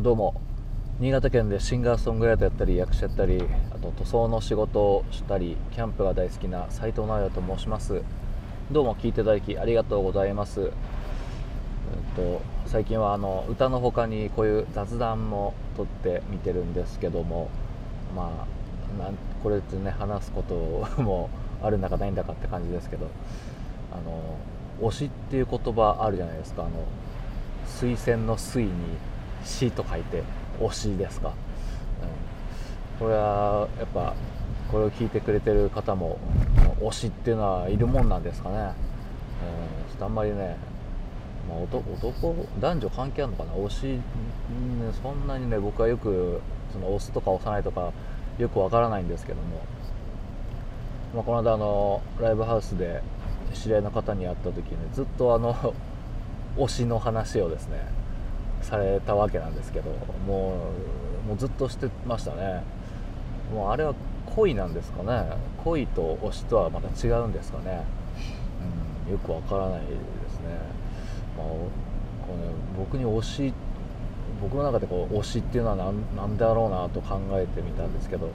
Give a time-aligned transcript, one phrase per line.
[0.00, 0.40] どうも。
[1.00, 8.02] 新潟県でシンガーソングライターやったり役者やったりあと塗装の仕事をしたりキャンプが大好きな斉藤直也と申します。
[8.70, 10.60] どうも聞いていただきありがとうございます。
[10.60, 10.70] えっ
[12.14, 17.50] と最近はあの歌の他にこういう雑談も撮ってみてるんですけども
[18.14, 18.46] ま
[19.00, 21.28] あなんこれってね話すことも
[21.60, 23.08] あるんだかないんだかって感じですけど
[23.90, 26.62] あの推しっていう言葉あるじゃないですか。
[26.62, 26.84] あの
[27.66, 28.70] 推薦の推に
[29.48, 30.22] 死と書いて
[30.60, 34.14] 推しですか、うん、これはやっぱ
[34.70, 36.18] これを聞いてくれてる方も
[36.80, 38.64] 推しっていうのはいるもんなんですかね、うん、
[39.90, 40.56] ちょっとあんまりね、
[41.48, 41.82] まあ、男
[42.60, 43.54] 男女関係あるのかな？
[43.54, 44.02] 推し、ね、
[45.02, 46.40] そんなにね僕はよく
[46.72, 47.92] その推すとか推さないとか
[48.38, 49.62] よくわからないんですけども、
[51.14, 53.02] まあ、この間あのライブハウスで
[53.54, 55.74] 知り合いの方に会った時に、ずっとあの
[56.56, 57.80] 推しの話をですね
[58.68, 59.90] されたわけなんですけど
[60.26, 60.70] も
[61.24, 62.62] うもうずっとしてましたね。
[63.54, 63.94] もうあれは
[64.34, 65.48] 恋なんですかね。
[65.64, 67.84] 恋と推しとはまた違うんですかね、
[69.06, 69.86] うん、よくわからないで
[70.28, 70.46] すね、
[71.36, 71.68] まあ、こ
[72.28, 73.54] うね僕に推し
[74.40, 78.26] 僕の中でこう推しっていうのは何何だろうなと考えてみたんですけど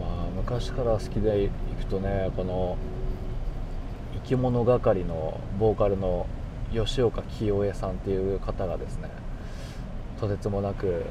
[0.00, 2.76] まあ昔から好きでいくとねこの
[4.14, 6.26] 生き物係のボーカルの
[6.72, 9.10] 吉岡清江さんっていう方がですね
[10.18, 11.04] とてつもなく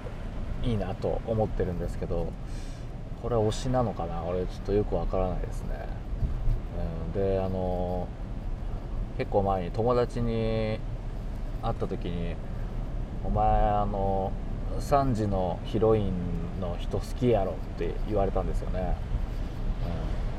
[0.64, 2.32] いいなと思ってるんですけど
[3.22, 4.24] これ推しなのかな？
[4.24, 5.88] 俺ちょっとよくわからないですね、
[7.16, 8.08] うん、であの
[9.18, 10.80] 結構前に友達に
[11.62, 12.36] 会った時に
[13.24, 14.32] 「お前あの
[14.80, 16.12] 3時のヒロイン
[16.60, 18.96] の人好きやろ」って言われたんですよね、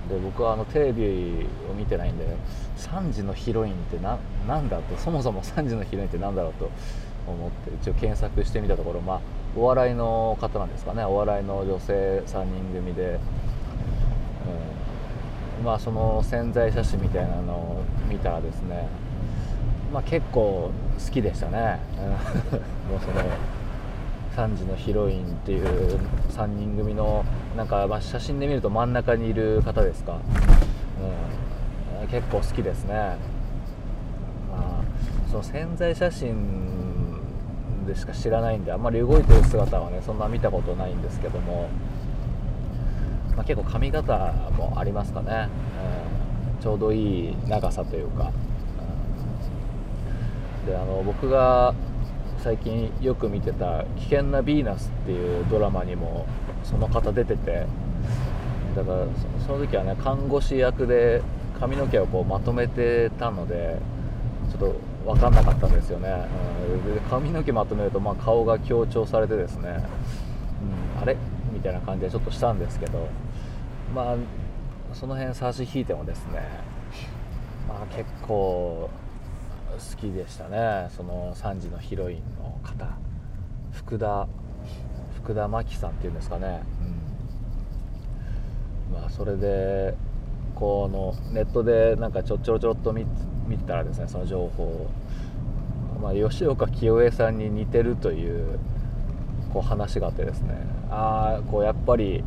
[0.09, 2.27] で僕はあのテレビを見てないんで
[2.77, 3.99] 3時のヒロインって
[4.47, 6.71] 何だとそもそも3時のヒロインって何だろうと
[7.27, 9.21] 思って一応検索してみたところまあ
[9.57, 11.05] お笑いの方なんですかね。
[11.05, 13.19] お笑いの女性3人組で、
[15.59, 18.89] うん、まあその宣材写真みたいなのを見たらですね
[19.93, 21.81] まあ結構好きでしたね。
[22.91, 23.25] もうその
[24.37, 25.99] 3時のヒロインっていう
[26.31, 27.25] 3人組の
[27.57, 30.19] なんかま写真で見ると真ん中にいる方ですか、
[32.03, 32.95] うん、結構好きですね、
[34.51, 34.83] まあ、
[35.31, 37.21] その潜在写真
[37.87, 41.69] でしか知らないんであんまり動いてる姿はねそんな見たことないんですけども、
[43.37, 45.49] まあ、結構髪型もありますかね、
[46.57, 48.33] うん、ちょうどいい長さというか、
[50.65, 51.75] うん、であの僕が
[52.43, 56.27] 最近よく見てた「危険なヴィーナス」っていうドラマにも
[56.65, 57.67] その方出てて
[58.75, 59.07] だから
[59.47, 61.23] その時はね看護師役で
[61.61, 63.77] 髪の毛をこうまとめてたので
[64.51, 64.75] ちょっと
[65.07, 66.09] 分かんなかったんですよね、
[66.97, 69.85] うん、髪の毛まとめるとまあ顔が強調されてですね、
[70.97, 71.17] うん、あれ？
[71.53, 73.07] みたいな感じでちょっとしたんですけど
[73.95, 74.17] まあ
[74.95, 76.43] その辺差し引いてもですね
[77.69, 78.91] まあ結構
[79.73, 80.89] 好きでしたね。
[80.97, 82.87] その3時のヒロインの方。
[83.73, 84.29] 福田
[85.23, 86.63] 福田真紀さんっていうんですかね、
[88.91, 89.95] うん、まあそれで
[90.55, 93.07] このネットでなんかちょちょろちょろっと見
[93.47, 94.91] 見たらですねその情報を。
[96.01, 98.59] まあ、吉岡清江さんに似てるという
[99.53, 100.57] こう話があってですね。
[100.91, 102.25] ああこうやっぱり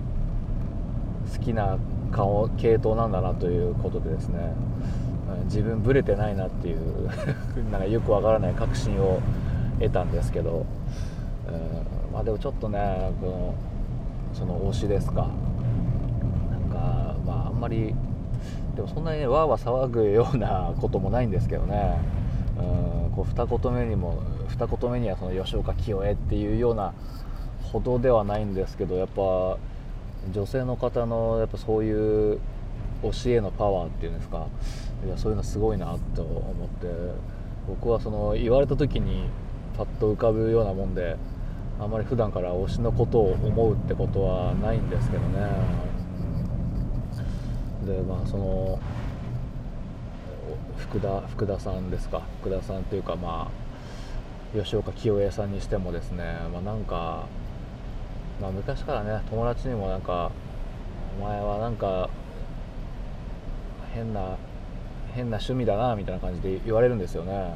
[1.38, 1.78] 好きな
[2.10, 4.54] 顔系統なんだなということでですね。
[5.46, 7.08] 自分ブレてないなっていう
[7.72, 9.20] なんかよくわからない確信を
[9.80, 10.66] 得たんですけど、
[11.48, 13.54] うん、まあでもちょっとねこの
[14.34, 15.28] その推しですか。
[16.52, 17.96] なんかまああんまり
[18.76, 21.98] でもそんなにねわーわー騒ぐようなこともないんですけどね、
[22.58, 24.16] うん、こう二言目にも
[24.50, 26.94] 二言目にはその吉岡清江っていうような
[27.72, 29.58] ほどではないんですけどやっぱ
[30.32, 32.40] 女性の方のやっぱそういう
[33.04, 34.48] 教えのパワーっていうんですか。
[35.06, 36.88] いやそういうのすごいなと思って
[37.68, 39.26] 僕はその言われた時に
[39.78, 41.18] パッと浮かぶようなもんで
[41.80, 45.50] あんまり普段から推しのことを思うってことはないんですけどね。
[47.86, 48.80] でまあその
[50.78, 52.22] 福田福田さんですか。
[52.42, 57.28] 福田さんというかまあ吉岡清江さんにしてもですね、まあ、なんか、
[58.42, 60.32] まあ、昔からね友達にもなんか
[61.20, 62.10] お前はなんか
[63.94, 64.38] 変な
[65.16, 67.56] 変な趣味だなみたいな感じで言われるんですよね、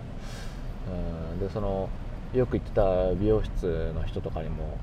[1.33, 1.89] うん、でその
[2.33, 4.77] よく行ってた美容室の人とかにも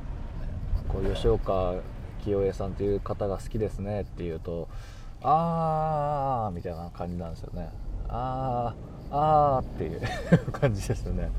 [0.88, 1.75] こう吉岡
[2.23, 4.69] 清江さんという方が好きですねって言うと
[5.23, 7.70] あーみたいな感じなんですよね。
[8.08, 11.31] あーあーっていう感じですよね、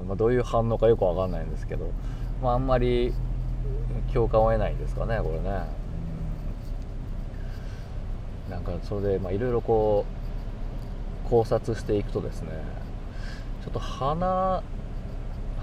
[0.00, 0.08] うん。
[0.08, 1.90] まあ、どういう反応かよく分かんないんですけど、
[2.42, 3.12] まあ、あんまり
[4.12, 5.62] 共感を得ないんですかねこれね、
[8.46, 10.17] うん、なんかそれでいろいろこう
[11.30, 12.50] 考察していくとですね
[13.64, 14.62] ちょっと鼻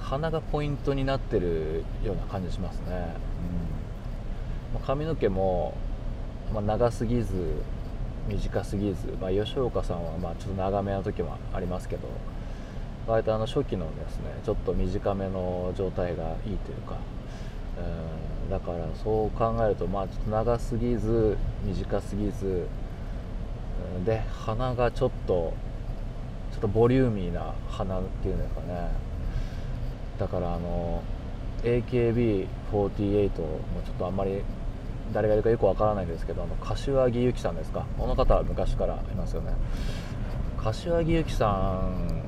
[0.02, 3.16] 鼻がポイントになってるような感じしますね、
[4.76, 5.76] うん、髪の毛も、
[6.54, 7.34] まあ、長すぎず
[8.28, 12.08] 短すぎず、まあ、吉岡さんはまあちょっと長めの時もありますけど
[13.08, 16.98] 割とあの初期のですねちょっと短めの状態がいいというか、
[18.44, 22.68] うん、だからそう考えるとまあちょっと長すぎず短すぎず
[24.06, 25.54] で鼻がちょっと
[26.52, 28.90] ちょっとボリューミーな鼻っていうんですかね。
[30.20, 31.02] だからあの
[31.64, 32.90] AKB48 も
[33.86, 34.42] ちょっとあんまり
[35.14, 37.86] 誰がいるかよくわからないんですけどあの柏木由紀さんですか。
[37.98, 39.54] この方は昔からいますよね。
[40.58, 42.24] 柏木由紀さん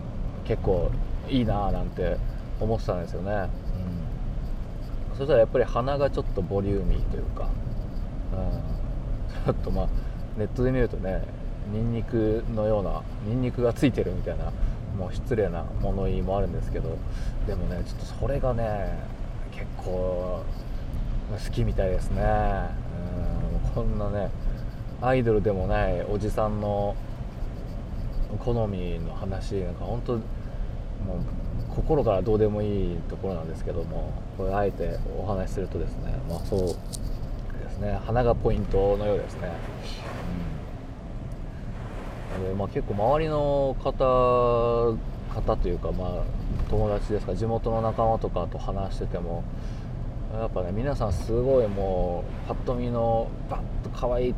[0.46, 0.92] 結構
[1.28, 2.18] いいなーなんて
[2.60, 3.50] 思ってたんですよね、
[5.12, 7.50] うん、そしたらやっぱり鼻がちょっとボリューミーというか、
[8.34, 9.88] うん、ちょっとまあ
[10.38, 11.24] ネットで見るとね
[11.72, 14.52] ニンニクのようなニンニクがついてるみたいな
[14.98, 16.98] もう失礼な物言いもあるんですけど
[17.46, 18.98] でもねちょっとそれがね
[19.52, 20.44] 結構
[21.30, 22.22] 好きみたいですね。
[22.22, 24.30] うんこんなね
[25.02, 26.96] アイドルでもないおじさんの
[28.40, 30.22] 好みの話なんか本当もう
[31.76, 40.47] 心からどうでもいいところなんですけどもこれあえてお話しするとですねまあそうですね花がポイントのようですね、うん、
[42.48, 44.96] でまあ、結構周りの方
[45.34, 46.24] 方というかまあ
[46.70, 49.44] 友達ですか地元の仲間とかと話してても
[50.34, 54.36] やっぱね皆さんすごいもうパッと見のバッと可愛い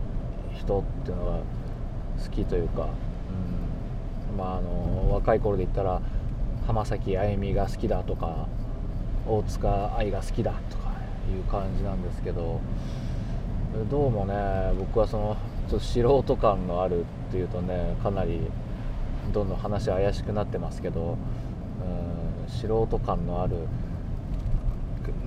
[0.56, 1.32] 人っていうのが
[2.24, 2.90] 好きというか、
[4.32, 6.02] うん、まああの若い頃で言ったら
[6.68, 8.48] 浜崎あゆみが好きだとか
[9.28, 10.92] 大塚愛が好きだとか
[11.30, 12.60] いう感じなんですけど
[13.90, 14.34] どうもね
[14.78, 15.38] 僕はその
[15.70, 18.42] ちょっと素人感のあるっていうとねかなり
[19.32, 21.16] どんどん話怪しくなってますけど、
[22.48, 23.56] うん、素人感のある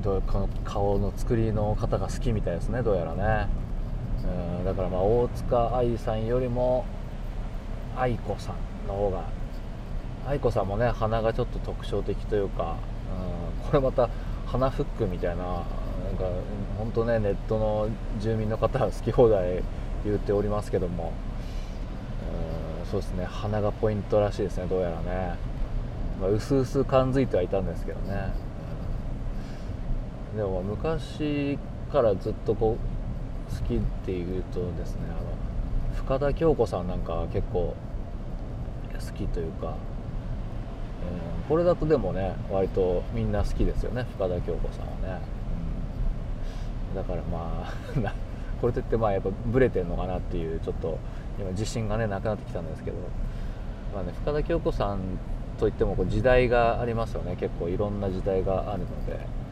[0.02, 3.48] どこの顔の作りの方が好きみたいですねどうやらね。
[4.58, 6.84] うんだからまあ大塚愛さんよりも
[7.96, 9.24] 愛子さんの方が
[10.26, 12.76] 愛子さんもね鼻がちょっと特徴的というか、
[13.62, 14.08] うん、これまた
[14.46, 15.64] 鼻フックみたいななん
[16.16, 16.24] か
[16.78, 17.88] 本当ねネットの
[18.20, 19.62] 住民の方は好き放題
[20.04, 21.12] 言っておりますけども。
[22.92, 23.24] そうですね。
[23.24, 25.34] 鼻がポイントらしいですねどうやらね、
[26.20, 28.34] まあ、薄々感づいてはいたんですけどね。
[30.36, 31.58] でも昔
[31.90, 32.76] からずっとこ
[33.50, 37.74] う好きっていうとですねあの深田恭子さんなんか結構
[38.94, 39.74] 好きというか、
[41.02, 45.22] えー、これだとでもね割とみんな好きですよね深田恭子さんはね、
[46.90, 48.14] うん、だからまあ
[48.62, 50.96] これといってまあやっぱブレてるのかなっていうちょっと
[51.38, 52.96] 今自信がねなくなってきたんですけど、
[53.92, 55.00] まあね、深田恭子さん
[55.58, 57.36] といってもこう時代がありますよね。
[57.36, 59.42] 結構いろんな時代があるので。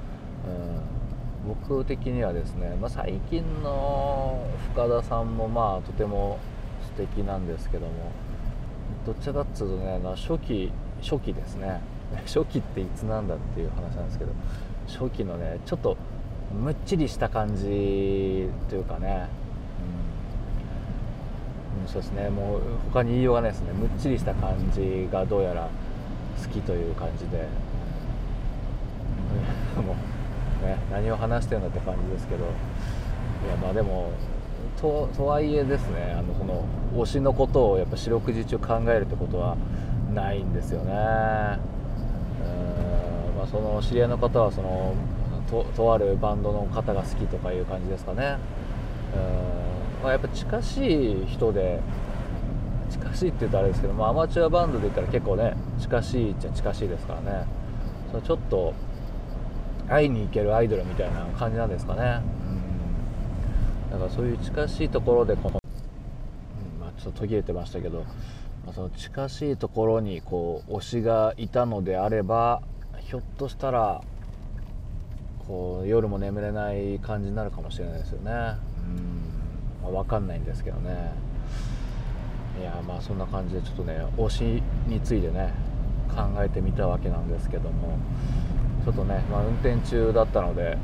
[0.42, 4.42] うん、僕的にはですね、まあ、最近の
[4.72, 6.38] 深田さんもまあとても
[6.82, 7.92] 素敵なんですけども。
[9.04, 10.70] どっちかっていうとね初期
[11.02, 11.80] 初期ですね。
[12.26, 14.30] 初期っていつなんだっていう話なんですけど。
[14.86, 15.96] 初期のねちょっと
[16.52, 19.28] むっちりした感じというかね、
[21.84, 22.28] うん、そうですね。
[22.30, 22.60] もう
[22.92, 23.72] 他に言いようがないですね。
[23.72, 25.68] むっちりした感じがどうやら
[26.42, 27.46] 好きという感じで、
[29.76, 29.96] うん、も
[30.62, 32.44] うね何を話してるんだって感じですけど。
[33.40, 34.10] いやまあでも
[34.78, 36.14] ととはいえですね。
[36.18, 36.64] あのその
[37.04, 39.56] 推しのことをやっぱ四六時中考えるってことは
[40.14, 40.92] ないんですよね。
[40.92, 40.96] うん。
[43.38, 44.94] まあ、その知り合いの方はその
[45.50, 48.38] ととあるバンドの方が好きとかいう感じですかね。
[49.14, 50.04] うん。
[50.04, 51.80] まあ、やっぱ近しい人で
[52.90, 57.46] 近しいって言うとあれですけど、まあ、アマチュアバンドで言ったら結構ね近しいっちゃ近しいですからね。
[58.10, 58.74] そのちょっと
[59.88, 62.22] 会いに行けるアイドルみたいな感じなんですかね、
[63.88, 68.04] うん、だからそういう近しいところでこの、うんまあ、ちょっと途切れてましたけど、
[68.64, 72.62] まあ、その近しいところにこう推しがいたのであれば
[73.00, 74.02] ひょっとしたら
[75.50, 78.36] こう夜も眠れない感じになるかもしれないですよね、うん。
[79.82, 81.12] まあ、分かんないんですけどね。
[82.60, 85.52] いやまあそんな感じでちょっとね推しについてね
[86.08, 87.98] 考えてみたわけなんですけども。
[88.82, 90.78] ちょっとね、まあ、運転中だったので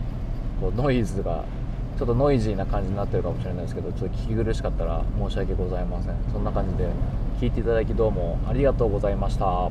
[0.60, 1.46] こうノイズが
[1.96, 6.14] ちょっとノイジーな感じになってるかもしれないですけどちょっと聞き苦しかったら申し訳ございません。
[6.30, 6.90] そんな感じで
[7.40, 9.70] 聞いていただきどうもありがとうございました